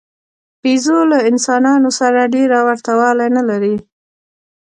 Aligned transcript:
بیزو 0.61 0.99
له 1.11 1.17
انسانانو 1.29 1.89
سره 1.99 2.31
ډېره 2.35 2.59
ورته 2.67 2.91
والی 2.99 3.29
نه 3.37 3.43
لري. 3.49 3.75